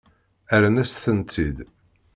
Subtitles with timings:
[0.55, 1.57] Rran-asen-tent-id.